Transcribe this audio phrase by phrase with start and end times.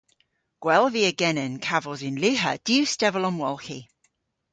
[0.63, 3.79] Gwell via genen kavos yn lyha diw stevel omwolghi.